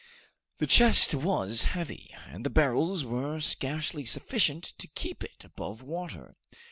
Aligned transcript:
The 0.57 0.65
chest 0.65 1.13
was 1.13 1.65
heavy, 1.65 2.11
and 2.29 2.43
the 2.43 2.49
barrels 2.49 3.03
were 3.05 3.39
scarcely 3.39 4.03
sufficient 4.03 4.63
to 4.79 4.87
keep 4.87 5.23
it 5.23 5.43
above 5.45 5.83
water. 5.83 6.37